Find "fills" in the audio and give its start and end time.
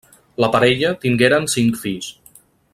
1.85-2.11